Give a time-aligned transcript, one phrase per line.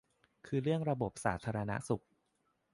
[0.45, 2.03] คือเรื่องระบบสาธารณสุข